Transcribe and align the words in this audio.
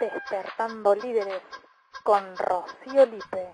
Despertando 0.00 0.94
Líderes 0.94 1.42
con 2.02 2.22
Rocío 2.36 3.04
Lipe. 3.06 3.48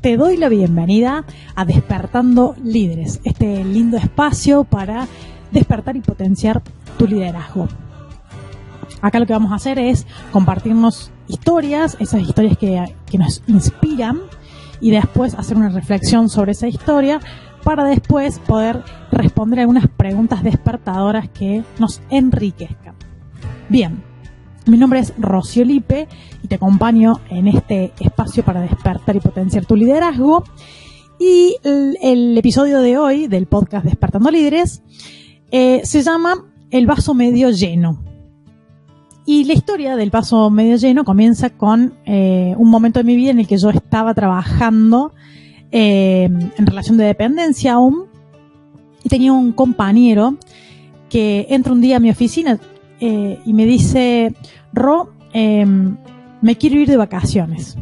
Te 0.00 0.16
doy 0.16 0.36
la 0.36 0.48
bienvenida 0.48 1.24
a 1.56 1.64
Despertando 1.64 2.54
Líderes, 2.62 3.20
este 3.24 3.64
lindo 3.64 3.96
espacio 3.96 4.64
para 4.64 5.06
despertar 5.50 5.96
y 5.96 6.00
potenciar 6.00 6.62
tu 6.96 7.06
liderazgo. 7.06 7.68
Acá 9.02 9.18
lo 9.18 9.26
que 9.26 9.32
vamos 9.32 9.52
a 9.52 9.56
hacer 9.56 9.78
es 9.78 10.06
compartirnos 10.30 11.10
historias, 11.26 11.96
esas 11.98 12.22
historias 12.22 12.56
que, 12.56 12.94
que 13.10 13.18
nos 13.18 13.42
inspiran 13.46 14.20
y 14.80 14.90
después 14.90 15.34
hacer 15.34 15.56
una 15.56 15.70
reflexión 15.70 16.28
sobre 16.28 16.52
esa 16.52 16.68
historia 16.68 17.20
para 17.64 17.84
después 17.84 18.38
poder 18.38 18.82
responder 19.10 19.60
algunas 19.60 19.88
preguntas 19.88 20.42
despertadoras 20.42 21.28
que 21.28 21.64
nos 21.78 22.00
enriquezcan. 22.10 22.89
Bien, 23.70 24.02
mi 24.66 24.76
nombre 24.76 24.98
es 24.98 25.14
Rocío 25.16 25.64
Lipe 25.64 26.08
y 26.42 26.48
te 26.48 26.56
acompaño 26.56 27.20
en 27.30 27.46
este 27.46 27.92
espacio 28.00 28.44
para 28.44 28.62
despertar 28.62 29.14
y 29.14 29.20
potenciar 29.20 29.64
tu 29.64 29.76
liderazgo. 29.76 30.42
Y 31.20 31.54
el, 31.62 32.36
episodio 32.36 32.80
de 32.80 32.98
hoy 32.98 33.28
del 33.28 33.46
podcast 33.46 33.84
Despertando 33.84 34.32
Líderes 34.32 34.82
eh, 35.52 35.82
se 35.84 36.02
llama 36.02 36.46
El 36.72 36.88
vaso 36.88 37.14
medio 37.14 37.50
lleno. 37.50 38.02
Y 39.24 39.44
la 39.44 39.52
historia 39.52 39.94
del 39.94 40.10
vaso 40.10 40.50
medio 40.50 40.74
lleno 40.74 41.04
comienza 41.04 41.50
con 41.50 41.94
eh, 42.06 42.56
un 42.58 42.70
momento 42.70 42.98
de 42.98 43.04
mi 43.04 43.14
vida 43.14 43.30
en 43.30 43.38
el 43.38 43.46
que 43.46 43.56
yo 43.56 43.70
estaba 43.70 44.14
trabajando 44.14 45.12
eh, 45.70 46.24
en 46.24 46.66
relación 46.66 46.96
de 46.96 47.04
dependencia 47.04 47.74
aún 47.74 48.06
y 49.04 49.08
tenía 49.08 49.32
un 49.32 49.52
compañero 49.52 50.38
que 51.08 51.46
entra 51.50 51.72
un 51.72 51.80
día 51.80 51.98
a 51.98 52.00
mi 52.00 52.10
oficina 52.10 52.58
eh, 53.00 53.38
y 53.44 53.52
me 53.52 53.66
dice, 53.66 54.34
Ro, 54.72 55.10
em, 55.32 55.96
me 56.42 56.56
quiero 56.56 56.78
ir 56.78 56.88
de 56.88 56.96
vacaciones. 56.96 57.76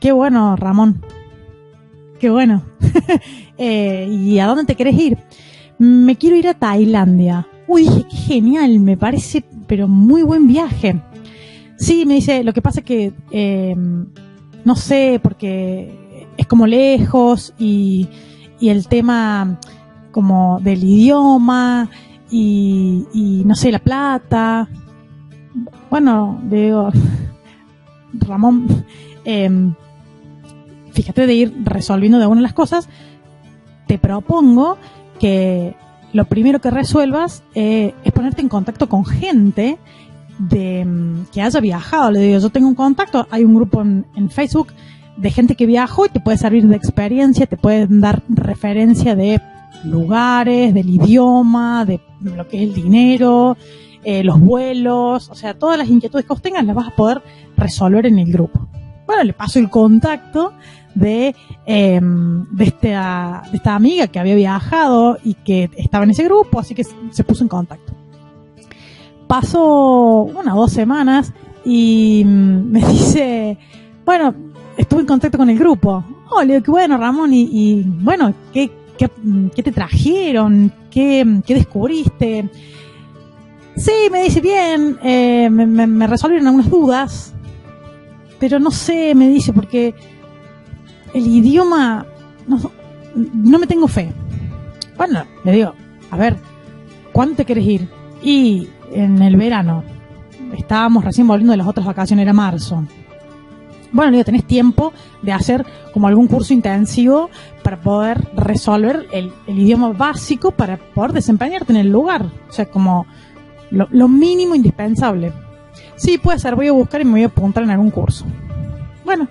Qué 0.00 0.12
bueno, 0.12 0.56
Ramón. 0.56 1.02
Qué 2.20 2.30
bueno. 2.30 2.62
Eh, 3.58 4.06
¿Y 4.10 4.38
a 4.38 4.44
dónde 4.44 4.66
te 4.66 4.74
querés 4.74 4.98
ir? 4.98 5.16
Me 5.78 6.16
quiero 6.16 6.36
ir 6.36 6.46
a 6.46 6.52
Tailandia. 6.52 7.46
Uy, 7.66 7.84
dije, 7.84 8.04
qué 8.10 8.16
genial, 8.16 8.80
me 8.80 8.98
parece, 8.98 9.44
pero 9.66 9.88
muy 9.88 10.22
buen 10.22 10.46
viaje. 10.46 11.00
Sí, 11.78 12.04
me 12.04 12.16
dice, 12.16 12.44
lo 12.44 12.52
que 12.52 12.60
pasa 12.60 12.80
es 12.80 12.84
que, 12.84 13.14
em, 13.30 14.08
no 14.62 14.76
sé, 14.76 15.20
porque 15.22 16.26
es 16.36 16.46
como 16.46 16.66
lejos 16.66 17.54
y, 17.58 18.08
y 18.60 18.68
el 18.68 18.88
tema 18.88 19.58
como 20.12 20.60
del 20.60 20.84
idioma 20.84 21.88
y, 22.30 23.06
y, 23.12 23.42
no 23.44 23.54
sé, 23.54 23.70
la 23.70 23.78
plata. 23.78 24.68
Bueno, 25.90 26.40
digo, 26.44 26.90
Ramón, 28.12 28.84
eh, 29.24 29.50
fíjate 30.92 31.26
de 31.26 31.34
ir 31.34 31.54
resolviendo 31.64 32.18
de 32.18 32.24
alguna 32.24 32.40
de 32.40 32.44
las 32.44 32.52
cosas, 32.52 32.88
te 33.86 33.98
propongo 33.98 34.78
que 35.18 35.76
lo 36.12 36.24
primero 36.24 36.60
que 36.60 36.70
resuelvas 36.70 37.42
eh, 37.54 37.94
es 38.04 38.12
ponerte 38.12 38.40
en 38.40 38.48
contacto 38.48 38.88
con 38.88 39.04
gente 39.04 39.78
de, 40.38 40.84
mm, 40.84 41.26
que 41.32 41.42
haya 41.42 41.60
viajado. 41.60 42.10
Le 42.10 42.20
digo, 42.20 42.38
yo 42.38 42.50
tengo 42.50 42.68
un 42.68 42.74
contacto, 42.74 43.26
hay 43.30 43.44
un 43.44 43.54
grupo 43.54 43.82
en, 43.82 44.06
en 44.16 44.30
Facebook 44.30 44.68
de 45.16 45.30
gente 45.30 45.54
que 45.54 45.66
viajó 45.66 46.06
y 46.06 46.08
te 46.08 46.20
puede 46.20 46.38
servir 46.38 46.66
de 46.66 46.76
experiencia, 46.76 47.46
te 47.46 47.56
pueden 47.56 48.00
dar 48.00 48.22
referencia 48.28 49.14
de 49.14 49.40
lugares, 49.84 50.74
del 50.74 50.88
idioma, 50.88 51.84
de 51.84 52.00
lo 52.20 52.46
que 52.48 52.56
es 52.56 52.62
el 52.62 52.74
dinero, 52.74 53.56
eh, 54.08 54.22
los 54.22 54.38
vuelos, 54.38 55.28
o 55.30 55.34
sea, 55.34 55.54
todas 55.54 55.76
las 55.76 55.88
inquietudes 55.88 56.24
que 56.24 56.28
vos 56.28 56.40
tengas 56.40 56.64
las 56.64 56.76
vas 56.76 56.88
a 56.88 56.94
poder 56.94 57.22
resolver 57.56 58.06
en 58.06 58.20
el 58.20 58.32
grupo. 58.32 58.68
Bueno, 59.04 59.24
le 59.24 59.32
paso 59.32 59.58
el 59.58 59.68
contacto 59.68 60.52
de, 60.94 61.34
eh, 61.66 62.00
de, 62.00 62.64
esta, 62.64 63.42
de 63.50 63.56
esta 63.56 63.74
amiga 63.74 64.06
que 64.06 64.20
había 64.20 64.34
viajado 64.34 65.18
y 65.24 65.34
que 65.34 65.70
estaba 65.76 66.04
en 66.04 66.10
ese 66.10 66.22
grupo, 66.22 66.60
así 66.60 66.74
que 66.74 66.84
se 66.84 67.24
puso 67.24 67.42
en 67.42 67.48
contacto. 67.48 67.94
Pasó 69.26 70.22
unas 70.22 70.54
dos 70.54 70.72
semanas 70.72 71.32
y 71.64 72.22
mm, 72.24 72.70
me 72.70 72.80
dice, 72.86 73.58
bueno, 74.04 74.34
estuve 74.76 75.00
en 75.00 75.06
contacto 75.06 75.36
con 75.36 75.50
el 75.50 75.58
grupo. 75.58 76.04
Oh, 76.30 76.42
le 76.42 76.54
digo, 76.54 76.64
qué 76.64 76.70
bueno, 76.70 76.96
Ramón, 76.96 77.32
y, 77.32 77.48
y 77.50 77.82
bueno, 77.82 78.32
¿qué, 78.52 78.70
qué, 78.96 79.10
qué 79.54 79.62
te 79.62 79.72
trajeron? 79.72 80.72
¿Qué, 80.90 81.40
¿Qué, 81.46 81.54
descubriste? 81.54 82.48
Sí, 83.76 83.92
me 84.10 84.22
dice 84.22 84.40
bien, 84.40 84.98
eh, 85.02 85.50
me, 85.50 86.06
resolvieron 86.06 86.46
algunas 86.46 86.70
dudas, 86.70 87.34
pero 88.38 88.58
no 88.58 88.70
sé, 88.70 89.14
me 89.14 89.28
dice, 89.28 89.52
porque 89.52 89.94
el 91.12 91.26
idioma, 91.26 92.06
no, 92.46 92.70
no 93.14 93.58
me 93.58 93.66
tengo 93.66 93.86
fe. 93.86 94.12
Bueno, 94.96 95.24
le 95.44 95.52
digo, 95.52 95.74
a 96.10 96.16
ver, 96.16 96.36
¿cuándo 97.12 97.36
te 97.36 97.44
quieres 97.44 97.66
ir? 97.66 97.88
Y 98.22 98.68
en 98.92 99.20
el 99.20 99.36
verano, 99.36 99.84
estábamos 100.56 101.04
recién 101.04 101.26
volviendo 101.26 101.52
de 101.52 101.58
las 101.58 101.66
otras 101.66 101.86
vacaciones, 101.86 102.22
era 102.22 102.32
marzo 102.32 102.82
bueno, 103.92 104.12
digo, 104.12 104.24
tenés 104.24 104.44
tiempo 104.44 104.92
de 105.22 105.32
hacer 105.32 105.64
como 105.92 106.08
algún 106.08 106.26
curso 106.26 106.52
intensivo 106.52 107.30
para 107.62 107.80
poder 107.80 108.28
resolver 108.34 109.06
el, 109.12 109.32
el, 109.46 109.58
idioma 109.58 109.92
básico 109.92 110.50
para 110.50 110.76
poder 110.76 111.12
desempeñarte 111.12 111.72
en 111.72 111.78
el 111.78 111.90
lugar. 111.90 112.26
O 112.48 112.52
sea, 112.52 112.66
como 112.66 113.06
lo, 113.70 114.08
mínimo 114.08 114.54
indispensable. 114.54 115.32
Sí, 115.96 116.18
puede 116.18 116.38
ser, 116.38 116.54
voy 116.54 116.68
a 116.68 116.72
buscar 116.72 117.00
y 117.00 117.04
me 117.04 117.12
voy 117.12 117.22
a 117.22 117.26
apuntar 117.26 117.62
en 117.62 117.70
algún 117.70 117.90
curso. 117.90 118.24
Bueno, 119.04 119.28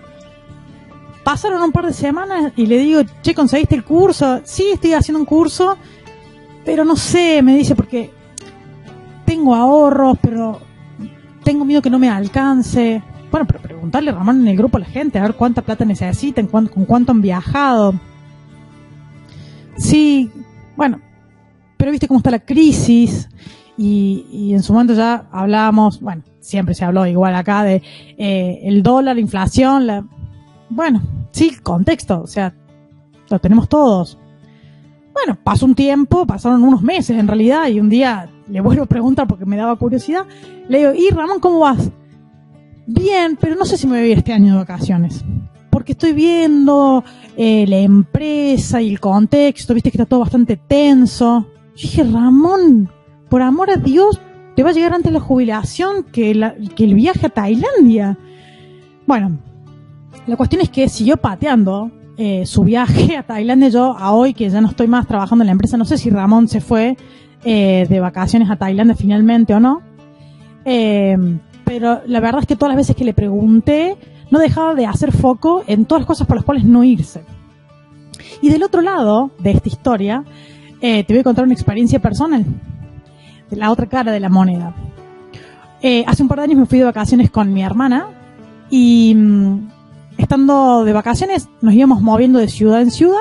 pasaron 1.24 1.62
un 1.62 1.72
par 1.72 1.86
de 1.86 1.94
semanas 1.94 2.54
y 2.56 2.66
le 2.66 2.78
digo, 2.78 3.02
che, 3.22 3.34
¿conseguiste 3.34 3.76
el 3.76 3.84
curso? 3.84 4.42
Sí, 4.44 4.72
estoy 4.74 4.94
haciendo 4.94 5.20
un 5.20 5.26
curso, 5.26 5.78
pero 6.64 6.86
no 6.86 6.96
sé, 6.96 7.42
me 7.42 7.56
dice, 7.56 7.76
porque 7.76 8.12
tengo 9.26 9.56
ahorros, 9.56 10.18
pero 10.22 10.60
tengo 11.44 11.66
miedo 11.66 11.82
que 11.82 11.90
no 11.90 12.00
me 12.00 12.10
alcance. 12.10 13.02
Bueno, 13.36 13.48
pero 13.48 13.60
preguntarle, 13.60 14.14
Ramón, 14.14 14.40
en 14.40 14.48
el 14.48 14.56
grupo 14.56 14.78
a 14.78 14.80
la 14.80 14.86
gente, 14.86 15.20
a 15.20 15.24
ver 15.24 15.34
cuánta 15.34 15.62
plata 15.62 15.84
necesitan, 15.84 16.48
con 16.48 16.68
cuánto 16.68 17.12
han 17.12 17.22
viajado. 17.22 17.94
Sí, 19.76 20.32
bueno, 20.78 21.02
pero 21.76 21.92
viste 21.92 22.08
cómo 22.08 22.20
está 22.20 22.32
la 22.32 22.40
crisis 22.40 23.28
y, 23.78 24.54
en 24.54 24.64
su 24.64 24.72
momento 24.72 24.94
ya 24.94 25.26
hablábamos, 25.34 26.00
bueno, 26.00 26.24
siempre 26.40 26.74
se 26.76 26.86
habló 26.86 27.06
igual 27.08 27.36
acá 27.36 27.64
de 27.64 27.84
eh, 28.18 28.62
el 28.64 28.82
dólar, 28.82 29.16
la 29.18 29.22
inflación, 29.22 29.86
la... 29.86 30.06
Bueno, 30.70 31.02
sí, 31.32 31.58
contexto, 31.62 32.22
o 32.22 32.28
sea, 32.28 32.56
lo 33.30 33.40
tenemos 33.40 33.68
todos. 33.68 34.18
Bueno, 35.12 35.38
pasó 35.44 35.66
un 35.66 35.76
tiempo, 35.76 36.26
pasaron 36.26 36.64
unos 36.64 36.82
meses 36.82 37.20
en 37.20 37.28
realidad, 37.28 37.68
y 37.68 37.82
un 37.82 37.90
día 37.90 38.30
le 38.48 38.62
vuelvo 38.62 38.84
a 38.84 38.88
preguntar 38.88 39.28
porque 39.28 39.46
me 39.46 39.58
daba 39.58 39.76
curiosidad. 39.76 40.26
Le 40.70 40.78
digo, 40.78 40.94
¿y 40.94 41.10
Ramón, 41.10 41.42
cómo 41.42 41.60
vas? 41.60 41.92
Bien, 42.88 43.38
pero 43.40 43.56
no 43.56 43.66
sé 43.66 43.78
si 43.78 43.88
me 43.88 44.00
voy 44.00 44.10
a 44.10 44.12
ir 44.12 44.18
este 44.20 44.34
año 44.34 44.54
de 44.54 44.60
vacaciones. 44.60 45.24
Porque 45.70 45.94
estoy 45.94 46.14
viendo 46.14 47.04
eh, 47.36 47.66
la 47.68 47.78
empresa 47.78 48.82
y 48.82 48.90
el 48.90 49.00
contexto, 49.00 49.74
viste 49.74 49.92
que 49.92 49.98
está 49.98 50.06
todo 50.06 50.22
bastante 50.22 50.56
tenso. 50.58 51.48
Yo 51.76 51.82
dije, 51.82 52.04
Ramón, 52.04 52.90
por 53.30 53.42
amor 53.42 53.70
a 53.70 53.78
Dios, 53.78 54.20
te 54.56 54.64
va 54.64 54.70
a 54.70 54.74
llegar 54.74 54.94
antes 54.94 55.12
la 55.12 55.20
jubilación 55.20 56.04
que, 56.04 56.34
la, 56.34 56.56
que 56.56 56.86
el 56.86 56.94
viaje 56.94 57.26
a 57.26 57.30
Tailandia. 57.30 58.18
Bueno, 59.06 59.38
la 60.28 60.38
cuestión 60.38 60.62
es 60.62 60.70
que 60.70 60.88
siguió 60.88 61.18
pateando 61.18 61.92
eh, 62.18 62.46
su 62.46 62.64
viaje 62.64 63.18
a 63.18 63.24
Tailandia. 63.24 63.70
Yo, 63.70 63.98
a 63.98 64.14
hoy 64.14 64.34
que 64.34 64.50
ya 64.50 64.62
no 64.62 64.70
estoy 64.70 64.88
más 64.88 65.08
trabajando 65.08 65.44
en 65.44 65.48
la 65.48 65.52
empresa, 65.52 65.76
no 65.76 65.86
sé 65.86 65.98
si 65.98 66.10
Ramón 66.10 66.48
se 66.48 66.62
fue 66.62 66.96
eh, 67.44 67.86
de 67.90 68.00
vacaciones 68.00 68.50
a 68.50 68.56
Tailandia 68.56 68.96
finalmente 68.96 69.54
o 69.54 69.60
no. 69.60 69.82
Eh, 70.64 71.18
pero 71.66 72.02
la 72.06 72.20
verdad 72.20 72.42
es 72.42 72.48
que 72.48 72.56
todas 72.56 72.70
las 72.70 72.78
veces 72.78 72.96
que 72.96 73.04
le 73.04 73.14
pregunté, 73.14 73.98
no 74.32 74.40
dejaba 74.40 74.76
de 74.76 74.86
hacer 74.86 75.12
foco 75.12 75.64
en 75.68 75.86
todas 75.86 76.02
las 76.02 76.08
cosas 76.08 76.28
por 76.28 76.38
las 76.38 76.46
cuales 76.46 76.64
no 76.64 76.84
irse. 76.84 77.24
Y 78.42 78.50
del 78.50 78.64
otro 78.64 78.82
lado 78.82 79.32
de 79.40 79.52
esta 79.52 79.70
historia, 79.70 80.24
eh, 80.82 81.04
te 81.04 81.14
voy 81.14 81.22
a 81.22 81.24
contar 81.24 81.44
una 81.44 81.54
experiencia 81.54 82.00
personal, 82.00 82.46
de 83.50 83.58
la 83.58 83.72
otra 83.72 83.88
cara 83.88 84.12
de 84.12 84.20
la 84.20 84.30
moneda. 84.30 84.76
Eh, 85.82 86.04
hace 86.08 86.24
un 86.24 86.30
par 86.30 86.40
de 86.40 86.46
años 86.46 86.60
me 86.60 86.66
fui 86.66 86.80
de 86.80 86.86
vacaciones 86.86 87.30
con 87.30 87.52
mi 87.52 87.62
hermana 87.64 88.08
y 88.70 89.14
mmm, 89.16 89.70
estando 90.18 90.84
de 90.84 90.94
vacaciones 90.94 91.50
nos 91.62 91.74
íbamos 91.74 92.02
moviendo 92.02 92.40
de 92.40 92.48
ciudad 92.48 92.82
en 92.82 92.92
ciudad 92.92 93.20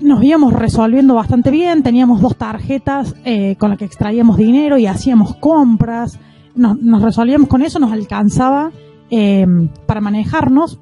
nos 0.00 0.22
íbamos 0.22 0.52
resolviendo 0.52 1.14
bastante 1.14 1.50
bien, 1.50 1.82
teníamos 1.82 2.20
dos 2.20 2.36
tarjetas 2.36 3.14
eh, 3.24 3.56
con 3.56 3.70
las 3.70 3.78
que 3.78 3.86
extraíamos 3.86 4.36
dinero 4.36 4.78
y 4.78 4.86
hacíamos 4.86 5.36
compras, 5.36 6.18
nos, 6.56 6.78
nos 6.80 7.02
resolvíamos 7.02 7.48
con 7.48 7.62
eso, 7.62 7.78
nos 7.78 7.92
alcanzaba 7.92 8.72
eh, 9.10 9.46
para 9.86 10.00
manejarnos. 10.00 10.80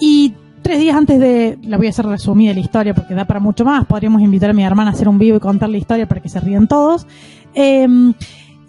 Y 0.00 0.34
tres 0.62 0.78
días 0.78 0.96
antes 0.96 1.20
de, 1.20 1.58
la 1.62 1.76
voy 1.76 1.86
a 1.86 1.90
hacer 1.90 2.06
resumida 2.06 2.52
la 2.52 2.60
historia 2.60 2.94
porque 2.94 3.14
da 3.14 3.26
para 3.26 3.38
mucho 3.38 3.64
más, 3.64 3.86
podríamos 3.86 4.22
invitar 4.22 4.50
a 4.50 4.52
mi 4.52 4.64
hermana 4.64 4.90
a 4.90 4.94
hacer 4.94 5.08
un 5.08 5.18
vivo 5.18 5.36
y 5.36 5.40
contar 5.40 5.68
la 5.68 5.76
historia 5.76 6.08
para 6.08 6.20
que 6.20 6.28
se 6.28 6.40
rían 6.40 6.66
todos. 6.68 7.06
Em, 7.54 8.14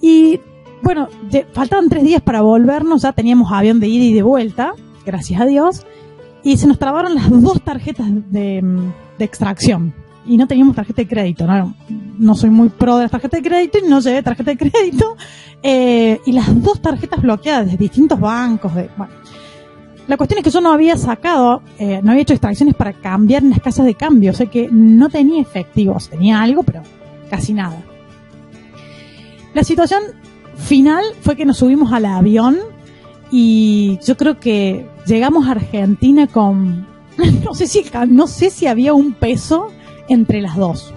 y 0.01 0.39
bueno, 0.83 1.07
faltaban 1.53 1.89
tres 1.89 2.03
días 2.03 2.21
para 2.21 2.41
volvernos, 2.41 3.01
ya 3.01 3.12
teníamos 3.12 3.51
avión 3.51 3.79
de 3.79 3.88
ida 3.88 4.03
y 4.03 4.13
de 4.13 4.21
vuelta, 4.21 4.73
gracias 5.06 5.41
a 5.41 5.45
Dios, 5.45 5.85
y 6.44 6.57
se 6.57 6.67
nos 6.67 6.77
trabaron 6.77 7.15
las 7.15 7.29
dos 7.41 7.62
tarjetas 7.62 8.07
de, 8.29 8.63
extracción. 9.17 9.95
Y 10.27 10.38
no 10.38 10.48
teníamos 10.48 10.75
tarjeta 10.75 11.01
de 11.01 11.07
crédito, 11.07 11.45
¿no? 11.45 11.75
no 12.18 12.36
soy 12.36 12.50
muy 12.50 12.69
pro 12.69 12.98
de 12.98 13.04
las 13.04 13.12
tarjetas 13.12 13.42
de 13.42 13.50
crédito 13.50 13.80
y 13.80 13.89
no 13.89 14.00
llevé 14.00 14.24
tarjeta 14.24 14.51
de 14.51 14.57
crédito. 14.57 15.16
Eh, 15.68 16.22
y 16.27 16.31
las 16.31 16.62
dos 16.62 16.80
tarjetas 16.80 17.24
bloqueadas 17.24 17.72
de 17.72 17.75
distintos 17.75 18.19
bancos. 18.19 18.75
De, 18.75 18.88
bueno. 18.95 19.12
La 20.07 20.16
cuestión 20.16 20.38
es 20.38 20.44
que 20.44 20.51
yo 20.51 20.62
no 20.62 20.72
había 20.72 20.95
sacado, 20.95 21.63
eh, 21.80 22.01
no 22.04 22.12
había 22.12 22.22
hecho 22.22 22.33
extracciones 22.33 22.75
para 22.75 22.94
cambiar 22.94 23.42
en 23.42 23.50
las 23.50 23.62
casas 23.62 23.83
de 23.88 23.95
cambio, 23.95 24.30
o 24.30 24.33
sea 24.36 24.45
que 24.45 24.69
no 24.72 25.10
tenía 25.10 25.42
efectivos, 25.42 26.07
tenía 26.10 26.39
algo, 26.39 26.62
pero 26.62 26.83
casi 27.31 27.54
nada. 27.54 27.81
La 29.56 29.63
situación 29.63 30.04
final 30.56 31.04
fue 31.22 31.36
que 31.36 31.45
nos 31.45 31.57
subimos 31.57 31.92
al 31.92 32.06
avión 32.06 32.60
y 33.31 33.98
yo 34.06 34.16
creo 34.18 34.39
que 34.39 34.88
llegamos 35.07 35.48
a 35.48 35.51
Argentina 35.51 36.27
con 36.27 36.86
no 37.44 37.56
sé 37.56 37.66
si 37.66 37.83
no 38.07 38.27
sé 38.27 38.51
si 38.51 38.68
había 38.68 38.94
un 38.94 39.13
peso 39.13 39.69
entre 40.10 40.42
las 40.42 40.56
dos. 40.56 40.94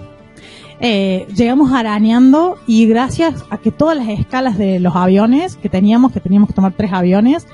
Eh, 0.81 1.27
llegamos 1.35 1.73
arañando 1.73 2.57
y 2.65 2.85
gracias 2.85 3.43
a 3.49 3.57
que 3.57 3.71
todas 3.71 3.97
las 3.97 4.07
escalas 4.07 4.57
de 4.57 4.79
los 4.79 4.95
aviones 4.95 5.57
que 5.57 5.67
teníamos, 5.67 6.13
que 6.13 6.21
teníamos 6.21 6.49
que 6.49 6.55
tomar 6.55 6.73
tres 6.73 6.93
aviones, 6.93 7.47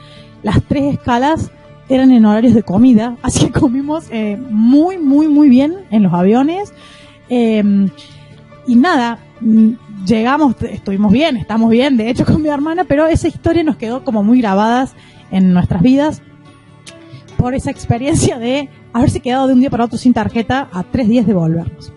las 0.44 0.62
tres 0.64 0.94
escalas 0.94 1.52
eran 1.90 2.12
en 2.12 2.26
horarios 2.26 2.54
de 2.54 2.64
comida, 2.64 3.18
así 3.24 3.48
que 3.48 3.60
comimos 3.60 4.06
eh, 4.12 4.38
muy, 4.38 4.98
muy, 4.98 5.28
muy 5.28 5.50
bien 5.50 5.76
en 5.90 6.04
los 6.04 6.14
aviones. 6.14 6.74
Eh, 7.30 7.64
y 8.68 8.76
nada, 8.76 9.20
llegamos, 10.06 10.56
estuvimos 10.62 11.12
bien, 11.12 11.38
estamos 11.38 11.70
bien, 11.70 11.98
de 11.98 12.10
hecho 12.10 12.26
con 12.28 12.42
mi 12.42 12.50
hermana, 12.50 12.84
pero 12.84 13.08
esa 13.08 13.28
historia 13.28 13.64
nos 13.64 13.78
quedó 13.78 14.04
como 14.04 14.24
muy 14.24 14.40
grabadas 14.40 14.94
en 15.32 15.54
nuestras 15.54 15.82
vidas 15.82 16.22
por 17.38 17.54
esa 17.56 17.72
experiencia 17.72 18.40
de 18.40 18.70
haberse 18.96 19.20
quedado 19.20 19.48
de 19.48 19.54
un 19.54 19.60
día 19.60 19.70
para 19.70 19.84
otro 19.84 19.98
sin 19.98 20.14
tarjeta 20.14 20.70
a 20.72 20.84
tres 20.84 21.10
días 21.10 21.28
de 21.28 21.34
volvernos. 21.34 21.92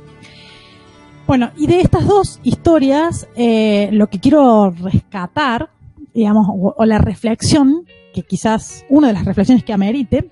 Bueno, 1.29 1.53
y 1.57 1.69
de 1.69 1.81
estas 1.81 2.05
dos 2.05 2.41
historias, 2.43 3.29
eh, 3.37 3.89
lo 3.93 4.09
que 4.09 4.19
quiero 4.19 4.71
rescatar, 4.71 5.71
digamos, 6.13 6.49
o, 6.51 6.85
la 6.85 6.99
reflexión, 6.99 7.85
que 8.13 8.25
quizás 8.25 8.85
una 8.89 9.07
de 9.07 9.13
las 9.13 9.25
reflexiones 9.25 9.63
que 9.63 9.73
amerite, 9.73 10.29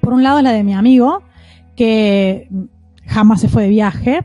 por 0.00 0.14
un 0.14 0.22
lado 0.22 0.40
la 0.40 0.52
de 0.52 0.64
mi 0.64 0.72
amigo, 0.72 1.22
que 1.76 2.48
jamás 3.04 3.42
se 3.42 3.48
fue 3.48 3.64
de 3.64 3.68
viaje, 3.68 4.24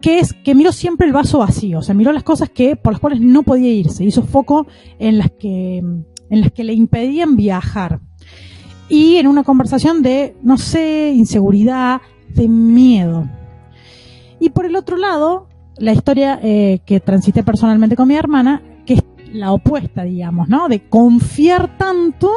que 0.00 0.20
es 0.20 0.34
que 0.34 0.54
miró 0.54 0.70
siempre 0.70 1.04
el 1.04 1.12
vaso 1.12 1.38
vacío, 1.38 1.80
o 1.80 1.82
sea, 1.82 1.96
miró 1.96 2.12
las 2.12 2.22
cosas 2.22 2.48
que 2.48 2.76
por 2.76 2.92
las 2.92 3.00
cuales 3.00 3.20
no 3.20 3.42
podía 3.42 3.72
irse, 3.72 4.04
hizo 4.04 4.22
foco 4.22 4.68
en 5.00 5.18
las 5.18 5.32
que 5.32 5.78
en 5.78 6.40
las 6.40 6.52
que 6.52 6.62
le 6.62 6.74
impedían 6.74 7.34
viajar. 7.34 7.98
Y 8.90 9.16
en 9.16 9.26
una 9.26 9.44
conversación 9.44 10.02
de 10.02 10.36
no 10.42 10.58
sé, 10.58 11.12
inseguridad, 11.14 12.02
de 12.28 12.48
miedo. 12.48 13.26
Y 14.38 14.50
por 14.50 14.66
el 14.66 14.76
otro 14.76 14.98
lado, 14.98 15.46
la 15.78 15.92
historia 15.92 16.38
eh, 16.42 16.80
que 16.84 17.00
transité 17.00 17.42
personalmente 17.42 17.96
con 17.96 18.08
mi 18.08 18.16
hermana, 18.16 18.62
que 18.84 18.94
es 18.94 19.04
la 19.32 19.52
opuesta, 19.52 20.02
digamos, 20.02 20.48
¿no? 20.48 20.68
De 20.68 20.88
confiar 20.88 21.78
tanto 21.78 22.30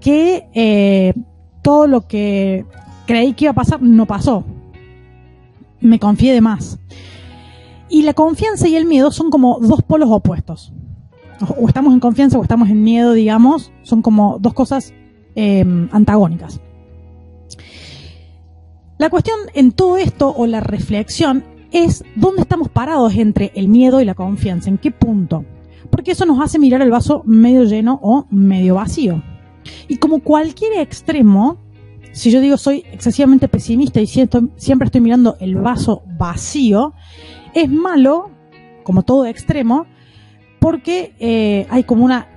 que 0.00 0.48
eh, 0.54 1.12
todo 1.62 1.86
lo 1.86 2.06
que 2.06 2.64
creí 3.06 3.34
que 3.34 3.46
iba 3.46 3.52
a 3.52 3.54
pasar 3.56 3.82
no 3.82 4.06
pasó 4.06 4.44
me 5.82 5.98
confié 5.98 6.32
de 6.32 6.40
más. 6.40 6.78
Y 7.88 8.02
la 8.02 8.14
confianza 8.14 8.68
y 8.68 8.76
el 8.76 8.86
miedo 8.86 9.10
son 9.10 9.30
como 9.30 9.58
dos 9.60 9.82
polos 9.82 10.08
opuestos. 10.10 10.72
O 11.58 11.68
estamos 11.68 11.92
en 11.92 12.00
confianza 12.00 12.38
o 12.38 12.42
estamos 12.42 12.70
en 12.70 12.82
miedo, 12.82 13.12
digamos, 13.12 13.72
son 13.82 14.00
como 14.00 14.38
dos 14.40 14.54
cosas 14.54 14.94
em, 15.34 15.88
antagónicas. 15.92 16.60
La 18.98 19.10
cuestión 19.10 19.36
en 19.54 19.72
todo 19.72 19.96
esto 19.96 20.32
o 20.36 20.46
la 20.46 20.60
reflexión 20.60 21.44
es 21.72 22.04
dónde 22.14 22.42
estamos 22.42 22.68
parados 22.68 23.14
entre 23.16 23.50
el 23.54 23.68
miedo 23.68 24.00
y 24.00 24.04
la 24.04 24.14
confianza, 24.14 24.70
en 24.70 24.78
qué 24.78 24.90
punto. 24.90 25.44
Porque 25.90 26.12
eso 26.12 26.24
nos 26.26 26.40
hace 26.40 26.58
mirar 26.58 26.82
el 26.82 26.90
vaso 26.90 27.22
medio 27.24 27.64
lleno 27.64 27.98
o 28.02 28.26
medio 28.30 28.76
vacío. 28.76 29.22
Y 29.88 29.96
como 29.96 30.20
cualquier 30.20 30.78
extremo, 30.78 31.58
si 32.12 32.30
yo 32.30 32.40
digo 32.40 32.56
soy 32.56 32.84
excesivamente 32.92 33.48
pesimista 33.48 34.00
y 34.00 34.06
siempre 34.06 34.86
estoy 34.86 35.00
mirando 35.00 35.36
el 35.40 35.56
vaso 35.56 36.02
vacío, 36.18 36.94
es 37.54 37.70
malo, 37.70 38.30
como 38.84 39.02
todo 39.02 39.26
extremo, 39.26 39.86
porque 40.60 41.14
eh, 41.18 41.66
hay 41.70 41.84
como 41.84 42.04
una, 42.04 42.28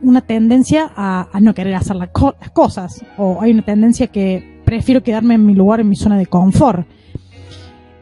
una 0.00 0.20
tendencia 0.20 0.90
a, 0.96 1.28
no 1.40 1.54
querer 1.54 1.74
hacer 1.74 1.96
las 1.96 2.10
cosas, 2.52 3.04
o 3.16 3.40
hay 3.40 3.52
una 3.52 3.62
tendencia 3.62 4.08
que 4.08 4.60
prefiero 4.64 5.02
quedarme 5.02 5.34
en 5.34 5.46
mi 5.46 5.54
lugar, 5.54 5.80
en 5.80 5.88
mi 5.88 5.96
zona 5.96 6.16
de 6.18 6.26
confort. 6.26 6.86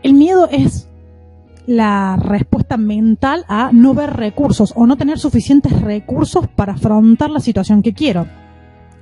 El 0.02 0.14
miedo 0.14 0.48
es 0.50 0.88
la 1.66 2.16
respuesta 2.16 2.76
mental 2.76 3.44
a 3.48 3.70
no 3.72 3.94
ver 3.94 4.14
recursos 4.14 4.72
o 4.74 4.86
no 4.86 4.96
tener 4.96 5.18
suficientes 5.18 5.80
recursos 5.80 6.48
para 6.48 6.74
afrontar 6.74 7.30
la 7.30 7.40
situación 7.40 7.82
que 7.82 7.92
quiero 7.92 8.26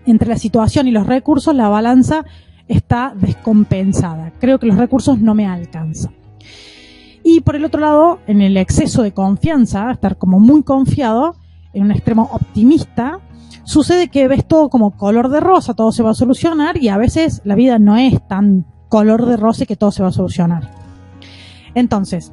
entre 0.07 0.29
la 0.29 0.39
situación 0.39 0.89
y 0.89 0.93
los 0.93 1.07
recursos 1.07 1.55
la 1.55 1.69
balanza 1.69 2.25
está 2.69 3.13
descompensada. 3.15 4.33
Creo 4.41 4.59
que 4.59 4.67
los 4.67 4.79
recursos 4.79 5.19
no 5.19 5.35
me 5.35 5.47
alcanzan. 5.47 6.15
Y 7.23 7.41
por 7.41 7.57
el 7.57 7.65
otro 7.65 7.81
lado, 7.81 8.21
en 8.27 8.41
el 8.41 8.57
exceso 8.57 9.03
de 9.03 9.13
confianza, 9.13 9.91
estar 9.91 10.17
como 10.17 10.39
muy 10.39 10.63
confiado, 10.63 11.37
en 11.73 11.85
un 11.85 11.91
extremo 11.91 12.29
optimista, 12.33 13.21
sucede 13.65 14.09
que 14.09 14.29
ves 14.29 14.47
todo 14.47 14.69
como 14.69 14.93
color 14.93 15.29
de 15.29 15.41
rosa, 15.41 15.75
todo 15.75 15.93
se 15.93 16.03
va 16.03 16.11
a 16.11 16.15
solucionar 16.15 16.77
y 16.83 16.89
a 16.89 16.97
veces 16.97 17.43
la 17.45 17.55
vida 17.55 17.79
no 17.79 17.97
es 17.97 18.27
tan 18.29 18.65
color 18.89 19.27
de 19.27 19.37
rosa 19.37 19.67
que 19.67 19.77
todo 19.77 19.91
se 19.91 20.03
va 20.03 20.09
a 20.09 20.13
solucionar. 20.13 20.71
Entonces, 21.75 22.33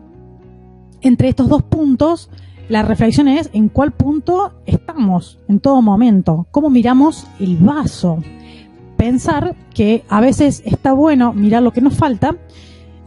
entre 1.02 1.28
estos 1.28 1.50
dos 1.50 1.64
puntos, 1.64 2.30
la 2.70 2.82
reflexión 2.82 3.28
es 3.28 3.50
en 3.54 3.68
cuál 3.70 3.92
punto 3.92 4.54
estamos 4.66 5.40
en 5.50 5.60
todo 5.60 5.82
momento, 5.82 6.48
cómo 6.52 6.70
miramos 6.70 7.28
el 7.40 7.58
vaso. 7.58 8.20
Pensar 8.96 9.56
que 9.74 10.06
a 10.08 10.22
veces 10.22 10.64
está 10.66 10.94
bueno 10.94 11.34
mirar 11.34 11.62
lo 11.62 11.74
que 11.74 11.82
nos 11.82 11.96
falta 11.96 12.38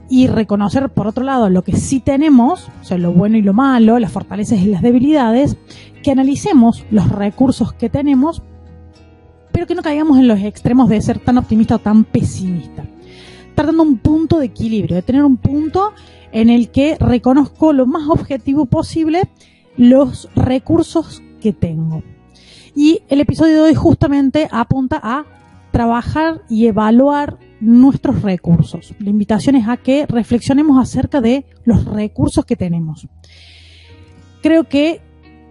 y 0.08 0.26
reconocer 0.26 0.90
por 0.90 1.06
otro 1.06 1.24
lado 1.24 1.48
lo 1.48 1.62
que 1.62 1.74
sí 1.74 2.00
tenemos, 2.00 2.68
o 2.82 2.84
sea, 2.84 2.98
lo 2.98 3.12
bueno 3.12 3.38
y 3.38 3.42
lo 3.42 3.54
malo, 3.54 3.98
las 3.98 4.12
fortalezas 4.12 4.60
y 4.60 4.66
las 4.66 4.82
debilidades, 4.82 5.56
que 6.06 6.12
analicemos 6.12 6.86
los 6.92 7.08
recursos 7.08 7.72
que 7.72 7.90
tenemos, 7.90 8.40
pero 9.50 9.66
que 9.66 9.74
no 9.74 9.82
caigamos 9.82 10.18
en 10.18 10.28
los 10.28 10.38
extremos 10.38 10.88
de 10.88 11.02
ser 11.02 11.18
tan 11.18 11.36
optimista 11.36 11.74
o 11.74 11.78
tan 11.80 12.04
pesimista. 12.04 12.86
Tratando 13.56 13.82
un 13.82 13.98
punto 13.98 14.38
de 14.38 14.46
equilibrio, 14.46 14.94
de 14.94 15.02
tener 15.02 15.24
un 15.24 15.36
punto 15.36 15.94
en 16.30 16.48
el 16.48 16.70
que 16.70 16.96
reconozco 17.00 17.72
lo 17.72 17.86
más 17.86 18.08
objetivo 18.08 18.66
posible 18.66 19.22
los 19.76 20.28
recursos 20.36 21.24
que 21.40 21.52
tengo. 21.52 22.04
Y 22.76 23.00
el 23.08 23.20
episodio 23.20 23.54
de 23.54 23.70
hoy 23.70 23.74
justamente 23.74 24.46
apunta 24.52 25.00
a 25.02 25.26
trabajar 25.72 26.42
y 26.48 26.66
evaluar 26.66 27.40
nuestros 27.58 28.22
recursos. 28.22 28.94
La 29.00 29.10
invitación 29.10 29.56
es 29.56 29.66
a 29.66 29.76
que 29.76 30.06
reflexionemos 30.06 30.80
acerca 30.80 31.20
de 31.20 31.46
los 31.64 31.84
recursos 31.84 32.44
que 32.44 32.54
tenemos. 32.54 33.08
Creo 34.40 34.68
que 34.68 35.00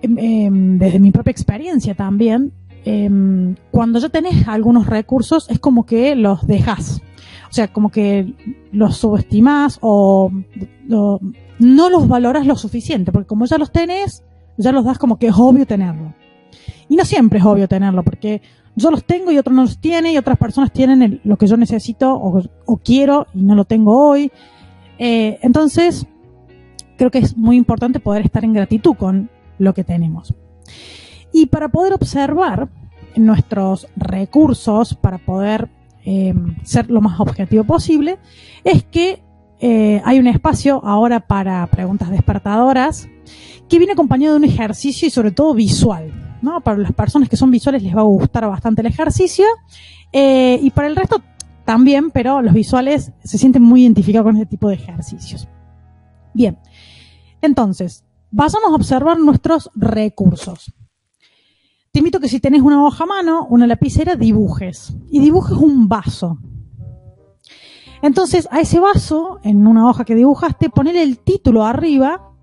em, 0.06 0.18
em, 0.18 0.78
desde 0.78 1.00
mi 1.00 1.12
propia 1.12 1.32
experiencia 1.32 1.96
también, 1.96 2.54
em, 2.86 3.56
cuando 3.72 4.00
ya 4.00 4.10
tenés 4.10 4.48
algunos 4.48 4.88
recursos 4.88 5.50
es 5.50 5.60
como 5.60 5.86
que 5.86 6.16
los 6.16 6.46
dejas. 6.48 7.02
O 7.50 7.54
sea, 7.56 7.72
como 7.72 7.90
que 7.90 8.34
los 8.72 8.98
subestimas 8.98 9.78
o, 9.82 10.32
o 10.92 11.20
no 11.60 11.90
los 11.90 12.08
valoras 12.08 12.46
lo 12.46 12.56
suficiente, 12.56 13.12
porque 13.12 13.28
como 13.28 13.46
ya 13.46 13.58
los 13.58 13.72
tenés, 13.72 14.24
ya 14.58 14.72
los 14.72 14.86
das 14.86 14.98
como 14.98 15.18
que 15.18 15.28
es 15.28 15.36
obvio 15.38 15.66
tenerlo. 15.66 16.14
Y 16.90 16.96
no 16.96 17.06
siempre 17.06 17.40
es 17.40 17.46
obvio 17.46 17.68
tenerlo, 17.68 18.04
porque 18.04 18.42
yo 18.76 18.92
los 18.92 19.06
tengo 19.06 19.32
y 19.32 19.38
otros 19.38 19.56
no 19.56 19.64
los 19.64 19.80
tienen, 19.80 20.14
y 20.14 20.18
otras 20.18 20.38
personas 20.38 20.72
tienen 20.72 21.22
lo 21.24 21.38
que 21.38 21.48
yo 21.48 21.58
necesito 21.58 22.14
o, 22.14 22.78
quiero 22.84 23.28
y 23.34 23.44
no 23.44 23.56
lo 23.56 23.66
tengo 23.66 24.10
hoy. 24.10 24.32
Eh, 24.98 25.40
entonces, 25.42 26.06
creo 26.98 27.12
que 27.12 27.20
es 27.20 27.38
muy 27.38 27.58
importante 27.58 28.00
poder 28.00 28.26
estar 28.26 28.44
en 28.44 28.54
gratitud 28.54 28.96
con 28.96 29.30
lo 29.58 29.74
que 29.74 29.84
tenemos. 29.84 30.34
Y 31.32 31.48
para 31.48 31.70
poder 31.70 31.94
observar 31.94 32.70
nuestros 33.16 33.88
recursos, 33.96 34.96
para 34.96 35.18
poder 35.18 35.70
eh, 36.06 36.34
ser 36.64 36.90
lo 36.90 37.02
más 37.02 37.20
objetivo 37.20 37.64
posible, 37.64 38.20
es 38.64 38.84
que 38.84 39.22
eh, 39.60 40.02
hay 40.06 40.20
un 40.20 40.28
espacio 40.28 40.84
ahora 40.86 41.22
para 41.22 41.66
preguntas 41.68 42.10
despertadoras 42.10 43.08
que 43.70 43.78
viene 43.78 43.94
acompañado 43.94 44.36
de 44.36 44.46
un 44.46 44.52
ejercicio 44.52 45.08
y 45.08 45.12
sobre 45.12 45.32
todo 45.32 45.54
visual. 45.54 46.38
¿no? 46.42 46.62
Para 46.62 46.78
las 46.78 46.94
personas 46.94 47.30
que 47.30 47.38
son 47.38 47.52
visuales 47.52 47.82
les 47.82 47.96
va 47.96 48.02
a 48.02 48.06
gustar 48.06 48.48
bastante 48.48 48.82
el 48.82 48.88
ejercicio 48.88 49.46
eh, 50.14 50.60
y 50.62 50.70
para 50.70 50.88
el 50.88 50.96
resto 50.96 51.22
también, 51.66 52.12
pero 52.12 52.42
los 52.42 52.54
visuales 52.54 53.12
se 53.24 53.38
sienten 53.38 53.64
muy 53.64 53.82
identificados 53.82 54.26
con 54.26 54.36
este 54.36 54.46
tipo 54.46 54.70
de 54.70 54.76
ejercicios. 54.76 55.48
Bien, 56.34 56.60
entonces, 57.42 58.05
vayamos 58.36 58.72
a 58.72 58.76
observar 58.76 59.18
nuestros 59.18 59.72
recursos. 59.76 60.74
Te 61.92 62.00
invito 62.00 62.20
que 62.20 62.28
si 62.28 62.42
tenés 62.42 62.62
una 62.62 62.86
hoja 62.86 63.06
a 63.06 63.08
mano, 63.08 63.48
una 63.50 63.66
lapicera, 63.66 64.18
dibujes. 64.18 64.94
Y 65.10 65.22
dibujes 65.22 65.58
un 65.58 65.88
vaso. 65.88 66.38
Entonces, 68.02 68.50
a 68.52 68.60
ese 68.60 68.82
vaso, 68.82 69.40
en 69.44 69.66
una 69.66 69.88
hoja 69.88 70.04
que 70.04 70.16
dibujaste, 70.16 70.70
poner 70.70 70.98
el 70.98 71.20
título 71.20 71.64
arriba, 71.64 72.34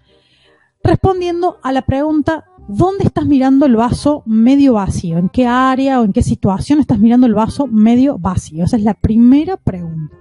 respondiendo 0.82 1.58
a 1.62 1.72
la 1.72 1.82
pregunta, 1.82 2.46
¿dónde 2.66 3.04
estás 3.04 3.26
mirando 3.26 3.66
el 3.66 3.76
vaso 3.76 4.22
medio 4.24 4.72
vacío? 4.72 5.18
¿En 5.18 5.28
qué 5.28 5.46
área 5.46 6.00
o 6.00 6.04
en 6.04 6.14
qué 6.14 6.22
situación 6.22 6.80
estás 6.80 6.98
mirando 6.98 7.26
el 7.26 7.34
vaso 7.34 7.66
medio 7.66 8.18
vacío? 8.18 8.64
Esa 8.64 8.78
es 8.78 8.82
la 8.82 8.94
primera 8.94 9.58
pregunta. 9.58 10.16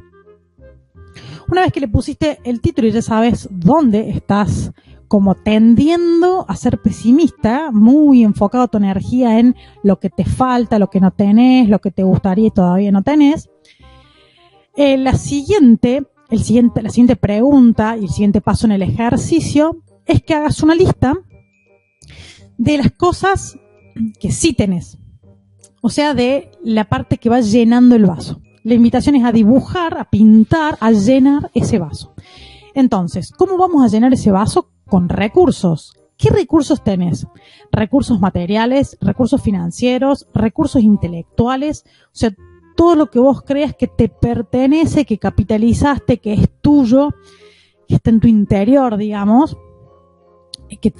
Una 1.49 1.61
vez 1.61 1.71
que 1.71 1.79
le 1.79 1.87
pusiste 1.87 2.39
el 2.43 2.59
título 2.59 2.89
y 2.89 2.91
ya 2.91 3.01
sabes 3.01 3.47
dónde 3.49 4.09
estás 4.09 4.73
como 5.11 5.35
tendiendo 5.35 6.45
a 6.47 6.55
ser 6.55 6.81
pesimista, 6.81 7.69
muy 7.73 8.23
enfocado 8.23 8.69
tu 8.69 8.77
energía 8.77 9.39
en 9.39 9.57
lo 9.83 9.99
que 9.99 10.09
te 10.09 10.23
falta, 10.23 10.79
lo 10.79 10.89
que 10.89 11.01
no 11.01 11.11
tenés, 11.11 11.67
lo 11.67 11.79
que 11.79 11.91
te 11.91 12.03
gustaría 12.03 12.47
y 12.47 12.51
todavía 12.51 12.93
no 12.93 13.03
tenés. 13.03 13.49
Eh, 14.73 14.97
la 14.97 15.17
siguiente, 15.17 16.07
el 16.29 16.41
siguiente, 16.41 16.81
la 16.81 16.89
siguiente 16.89 17.17
pregunta 17.17 17.97
y 17.97 18.05
el 18.05 18.09
siguiente 18.09 18.39
paso 18.39 18.67
en 18.67 18.71
el 18.71 18.83
ejercicio 18.83 19.81
es 20.05 20.23
que 20.23 20.33
hagas 20.33 20.63
una 20.63 20.75
lista 20.75 21.13
de 22.57 22.77
las 22.77 22.91
cosas 22.91 23.59
que 24.17 24.31
sí 24.31 24.53
tenés. 24.53 24.97
O 25.81 25.89
sea, 25.89 26.13
de 26.13 26.51
la 26.63 26.85
parte 26.85 27.17
que 27.17 27.29
va 27.29 27.41
llenando 27.41 27.97
el 27.97 28.05
vaso. 28.05 28.39
La 28.63 28.75
invitación 28.75 29.17
es 29.17 29.25
a 29.25 29.33
dibujar, 29.33 29.97
a 29.97 30.05
pintar, 30.05 30.77
a 30.79 30.91
llenar 30.91 31.51
ese 31.53 31.79
vaso. 31.79 32.13
Entonces, 32.73 33.33
¿cómo 33.33 33.57
vamos 33.57 33.83
a 33.83 33.89
llenar 33.89 34.13
ese 34.13 34.31
vaso? 34.31 34.69
Con 34.91 35.07
recursos. 35.07 35.97
¿Qué 36.17 36.29
recursos 36.29 36.83
tenés? 36.83 37.25
Recursos 37.71 38.19
materiales, 38.19 38.97
recursos 38.99 39.41
financieros, 39.41 40.27
recursos 40.33 40.83
intelectuales, 40.83 41.85
o 42.07 42.09
sea, 42.11 42.35
todo 42.75 42.95
lo 42.95 43.09
que 43.09 43.19
vos 43.19 43.41
creas 43.41 43.73
que 43.73 43.87
te 43.87 44.09
pertenece, 44.09 45.05
que 45.05 45.17
capitalizaste, 45.17 46.17
que 46.17 46.33
es 46.33 46.49
tuyo, 46.59 47.11
que 47.87 47.95
está 47.95 48.09
en 48.09 48.19
tu 48.19 48.27
interior, 48.27 48.97
digamos, 48.97 49.55
que, 50.81 50.93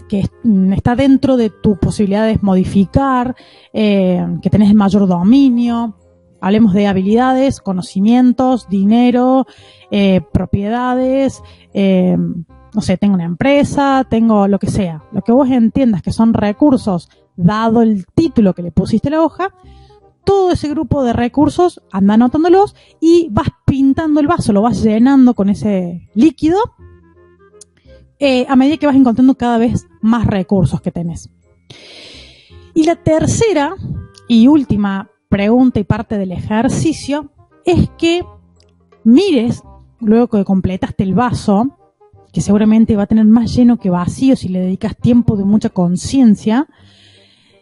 está 0.74 0.96
dentro 0.96 1.36
de 1.36 1.50
tus 1.50 1.78
posibilidades 1.78 2.42
modificar, 2.42 3.36
eh, 3.74 4.26
que 4.42 4.50
tenés 4.50 4.74
mayor 4.74 5.06
dominio, 5.06 5.98
Hablemos 6.44 6.74
de 6.74 6.88
habilidades, 6.88 7.62
conocimientos, 7.62 8.68
dinero, 8.68 9.46
eh, 9.92 10.22
propiedades, 10.34 11.44
eh, 11.72 12.18
no 12.74 12.82
sé, 12.82 12.98
tengo 12.98 13.16
una 13.16 13.26
empresa, 13.26 14.06
tengo 14.10 14.48
lo 14.48 14.60
que 14.60 14.68
sea. 14.68 15.04
Lo 15.12 15.22
que 15.22 15.32
vos 15.32 15.50
entiendas 15.50 16.02
que 16.02 16.12
son 16.12 16.34
recursos, 16.34 17.10
dado 17.36 17.82
el 17.82 18.06
título 18.06 18.54
que 18.54 18.62
le 18.62 18.72
pusiste 18.72 19.10
a 19.10 19.12
la 19.12 19.22
hoja, 19.22 19.54
todo 20.24 20.52
ese 20.52 20.70
grupo 20.70 21.04
de 21.04 21.14
recursos 21.14 21.82
anda 21.92 22.14
anotándolos 22.14 22.76
y 23.00 23.30
vas 23.32 23.50
pintando 23.66 24.20
el 24.20 24.28
vaso, 24.28 24.54
lo 24.54 24.62
vas 24.62 24.84
llenando 24.84 25.34
con 25.34 25.50
ese 25.50 26.10
líquido 26.14 26.60
eh, 28.20 28.46
a 28.48 28.56
medida 28.56 28.78
que 28.78 28.86
vas 28.86 28.96
encontrando 28.96 29.36
cada 29.36 29.58
vez 29.58 29.88
más 30.02 30.28
recursos 30.28 30.80
que 30.82 30.92
tenés. 30.92 31.30
Y 32.74 32.84
la 32.84 32.96
tercera 32.96 33.76
y 34.28 34.48
última 34.48 35.10
pregunta 35.28 35.80
y 35.80 35.84
parte 35.84 36.18
del 36.18 36.32
ejercicio 36.32 37.32
es 37.66 37.90
que 37.98 38.24
mires, 39.04 39.64
luego 40.00 40.28
que 40.28 40.46
completaste 40.46 41.04
el 41.04 41.16
vaso, 41.16 41.78
que 42.32 42.42
seguramente 42.42 42.96
va 42.96 43.04
a 43.04 43.08
tener 43.08 43.26
más 43.26 43.56
lleno 43.56 43.78
que 43.78 43.90
vacío 43.90 44.36
si 44.36 44.50
le 44.50 44.60
dedicas 44.60 44.96
tiempo 44.98 45.36
de 45.38 45.46
mucha 45.46 45.70
conciencia, 45.70 46.68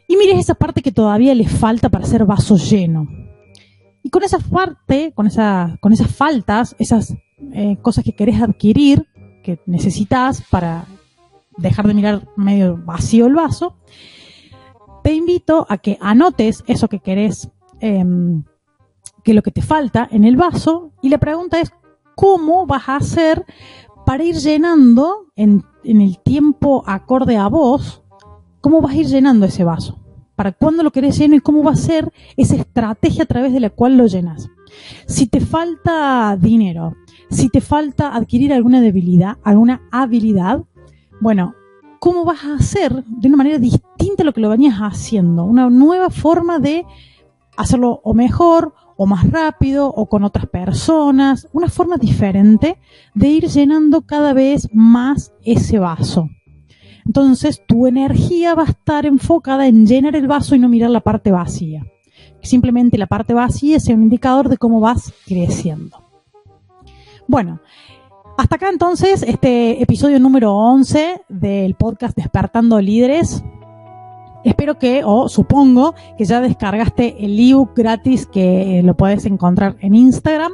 y 0.08 0.18
mires 0.18 0.40
esa 0.40 0.56
parte 0.56 0.82
que 0.82 0.92
todavía 0.92 1.36
le 1.36 1.48
falta 1.48 1.90
para 1.90 2.06
ser 2.06 2.26
vaso 2.26 2.58
lleno. 2.58 3.08
Y 4.02 4.10
con 4.10 4.24
esa 4.24 4.40
parte, 4.40 5.12
con, 5.14 5.28
esa, 5.28 5.78
con 5.82 5.94
esas 5.94 6.10
faltas, 6.16 6.76
esas 6.80 7.16
eh, 7.54 7.78
cosas 7.82 8.04
que 8.04 8.16
querés 8.16 8.42
adquirir, 8.42 9.08
que 9.44 9.60
necesitas 9.66 10.44
para 10.50 10.86
dejar 11.58 11.88
de 11.88 11.94
mirar 11.94 12.28
medio 12.36 12.78
vacío 12.78 13.28
el 13.28 13.36
vaso, 13.36 13.76
te 15.04 15.14
invito 15.14 15.66
a 15.70 15.78
que 15.78 15.98
anotes 16.02 16.64
eso 16.68 16.88
que 16.88 17.00
querés 17.00 17.50
Em, 17.80 18.44
que 19.24 19.34
lo 19.34 19.42
que 19.42 19.52
te 19.52 19.62
falta 19.62 20.08
en 20.12 20.24
el 20.24 20.36
vaso 20.36 20.92
y 21.02 21.10
la 21.10 21.18
pregunta 21.18 21.60
es 21.60 21.72
cómo 22.16 22.66
vas 22.66 22.88
a 22.90 22.98
hacer 22.98 23.46
para 24.10 24.24
ir 24.24 24.38
llenando 24.38 25.28
en, 25.36 25.64
el 25.84 26.18
tiempo 26.24 26.84
acorde 26.88 27.38
a 27.38 27.48
vos, 27.48 28.02
cómo 28.60 28.82
vas 28.82 28.94
a 28.94 28.96
ir 28.96 29.06
llenando 29.06 29.46
ese 29.46 29.64
vaso, 29.64 30.00
para 30.36 30.52
cuándo 30.52 30.82
lo 30.82 30.90
querés 30.90 31.16
lleno 31.20 31.36
y 31.36 31.42
cómo 31.42 31.62
va 31.62 31.74
a 31.74 31.76
ser 31.76 32.12
esa 32.36 32.56
estrategia 32.56 33.26
a 33.26 33.28
través 33.28 33.54
de 33.54 33.60
la 33.60 33.70
cual 33.70 33.98
lo 33.98 34.08
llenas. 34.08 34.50
Si 35.06 35.28
te 35.28 35.40
falta 35.40 36.36
dinero, 36.42 36.96
si 37.30 37.50
te 37.50 37.62
falta 37.62 38.16
adquirir 38.16 38.52
alguna 38.52 38.82
debilidad, 38.82 39.38
alguna 39.44 39.88
habilidad, 39.92 40.64
bueno, 41.22 41.54
¿cómo 42.00 42.26
vas 42.26 42.46
a 42.46 42.56
hacer 42.56 43.04
de 43.06 43.28
una 43.28 43.38
manera 43.38 43.60
distinta 43.60 44.24
a 44.24 44.26
lo 44.26 44.34
que 44.34 44.42
lo 44.42 44.50
venías 44.50 44.80
haciendo? 44.80 45.44
Una 45.44 45.70
nueva 45.70 46.10
forma 46.10 46.58
de 46.58 46.84
hacerlo 47.58 48.02
o 48.04 48.16
mejor 48.16 48.74
o 49.02 49.06
más 49.06 49.32
rápido 49.32 49.88
o 49.88 50.10
con 50.10 50.26
otras 50.26 50.48
personas, 50.48 51.48
una 51.54 51.70
forma 51.70 51.96
diferente 51.96 52.78
de 53.16 53.30
ir 53.30 53.48
llenando 53.48 54.02
cada 54.02 54.34
vez 54.34 54.68
más 54.74 55.32
ese 55.46 55.80
vaso. 55.80 56.28
Entonces 57.06 57.64
tu 57.66 57.88
energía 57.88 58.56
va 58.56 58.64
a 58.64 58.72
estar 58.72 59.06
enfocada 59.06 59.68
en 59.68 59.88
llenar 59.88 60.18
el 60.18 60.28
vaso 60.28 60.54
y 60.54 60.60
no 60.60 60.68
mirar 60.68 60.90
la 60.90 61.00
parte 61.00 61.32
vacía. 61.32 61.86
Simplemente 62.42 62.98
la 62.98 63.08
parte 63.08 63.34
vacía 63.34 63.78
es 63.78 63.88
un 63.88 64.04
indicador 64.04 64.50
de 64.50 64.58
cómo 64.58 64.82
vas 64.82 65.14
creciendo. 65.26 66.04
Bueno, 67.26 67.62
hasta 68.38 68.58
acá 68.58 68.68
entonces 68.70 69.24
este 69.24 69.82
episodio 69.82 70.20
número 70.20 70.54
11 70.54 71.22
del 71.30 71.76
podcast 71.76 72.18
Despertando 72.18 72.82
Líderes. 72.82 73.46
Espero 74.44 74.78
que, 74.78 75.02
o 75.04 75.28
supongo, 75.28 75.96
que 76.18 76.26
ya 76.26 76.42
descargaste 76.42 77.26
el 77.26 77.40
ebook 77.40 77.76
gratis 77.76 78.26
que 78.26 78.82
lo 78.84 78.96
puedes 78.96 79.26
encontrar 79.26 79.76
en 79.82 79.96
Instagram. 79.96 80.54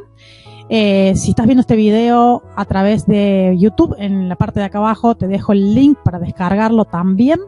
Eh, 0.70 1.14
si 1.16 1.30
estás 1.30 1.46
viendo 1.46 1.62
este 1.62 1.76
video 1.76 2.42
a 2.56 2.66
través 2.66 3.06
de 3.06 3.56
YouTube, 3.58 3.96
en 4.00 4.28
la 4.28 4.36
parte 4.36 4.60
de 4.60 4.66
acá 4.66 4.80
abajo 4.80 5.16
te 5.16 5.28
dejo 5.28 5.52
el 5.52 5.76
link 5.76 6.00
para 6.04 6.20
descargarlo 6.20 6.86
también. 6.86 7.40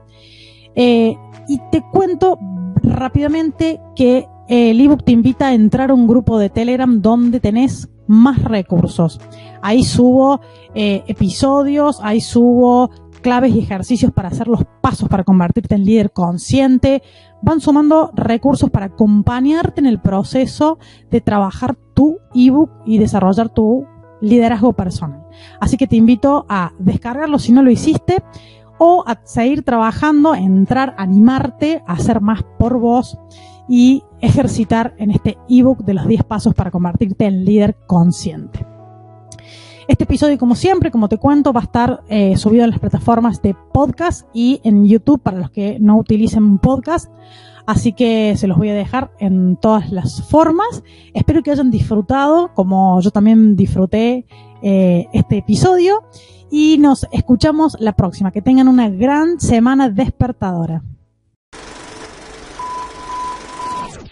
Eh, 0.76 1.18
y 1.48 1.60
te 1.72 1.82
cuento 1.92 2.38
rápidamente 2.84 3.82
que 3.96 4.28
el 4.48 4.80
ebook 4.80 5.04
te 5.04 5.12
invita 5.12 5.48
a 5.48 5.54
entrar 5.54 5.90
a 5.90 5.94
un 5.94 6.08
grupo 6.08 6.38
de 6.38 6.50
Telegram 6.50 7.02
donde 7.02 7.40
tenés 7.40 7.90
más 8.06 8.44
recursos. 8.44 9.20
Ahí 9.62 9.84
subo 9.84 10.40
eh, 10.76 11.04
episodios, 11.08 12.00
ahí 12.02 12.22
subo 12.22 12.90
claves 13.18 13.54
y 13.54 13.60
ejercicios 13.60 14.12
para 14.12 14.30
hacer 14.30 14.48
los 14.48 14.64
pasos 14.82 15.10
para 15.10 15.24
convertirte 15.24 15.76
en 15.76 15.86
líder 15.86 16.12
consciente. 16.12 17.02
Van 17.42 17.60
sumando 17.60 18.12
recursos 18.14 18.70
para 18.70 18.88
acompañarte 18.88 19.80
en 19.82 19.86
el 19.86 20.00
proceso 20.00 20.80
de 21.12 21.22
trabajar 21.22 21.76
tu 21.94 22.20
ebook 22.34 22.72
y 22.86 22.98
desarrollar 22.98 23.50
tu 23.50 23.86
liderazgo 24.22 24.74
personal. 24.74 25.24
Así 25.60 25.78
que 25.78 25.88
te 25.88 25.96
invito 25.96 26.46
a 26.50 26.72
descargarlo 26.80 27.40
si 27.40 27.52
no 27.52 27.62
lo 27.62 27.72
hiciste 27.72 28.24
o 28.80 29.04
a 29.08 29.20
seguir 29.24 29.64
trabajando, 29.64 30.36
entrar, 30.36 30.96
animarte 30.98 31.84
a 31.88 31.94
hacer 31.94 32.22
más 32.22 32.44
por 32.58 32.80
vos 32.80 33.18
y 33.68 34.04
ejercitar 34.22 34.94
en 34.98 35.12
este 35.12 35.38
ebook 35.50 35.84
de 35.84 35.94
los 35.94 36.08
10 36.08 36.24
pasos 36.24 36.54
para 36.54 36.72
convertirte 36.72 37.26
en 37.26 37.44
líder 37.44 37.76
consciente. 37.86 38.77
Este 39.88 40.04
episodio, 40.04 40.38
como 40.38 40.56
siempre, 40.56 40.92
como 40.92 41.08
te 41.08 41.18
cuento, 41.18 41.54
va 41.54 41.62
a 41.62 41.64
estar 41.64 42.04
eh, 42.10 42.36
subido 42.36 42.66
en 42.66 42.72
las 42.72 42.80
plataformas 42.80 43.42
de 43.42 43.56
podcast 43.74 44.28
y 44.34 44.60
en 44.66 44.86
YouTube 44.86 45.22
para 45.22 45.38
los 45.38 45.50
que 45.50 45.78
no 45.80 45.98
utilicen 45.98 46.58
podcast. 46.58 47.10
Así 47.66 47.94
que 47.94 48.36
se 48.36 48.48
los 48.48 48.58
voy 48.58 48.68
a 48.68 48.74
dejar 48.74 49.12
en 49.20 49.56
todas 49.56 49.90
las 49.90 50.28
formas. 50.30 50.84
Espero 51.14 51.42
que 51.42 51.52
hayan 51.52 51.72
disfrutado, 51.72 52.54
como 52.54 53.00
yo 53.00 53.12
también 53.12 53.56
disfruté 53.56 54.26
eh, 54.62 55.08
este 55.14 55.38
episodio. 55.38 56.04
Y 56.52 56.78
nos 56.80 57.08
escuchamos 57.14 57.78
la 57.80 57.94
próxima. 57.94 58.32
Que 58.32 58.42
tengan 58.42 58.68
una 58.68 58.90
gran 58.90 59.40
semana 59.40 59.90
despertadora. 59.90 60.84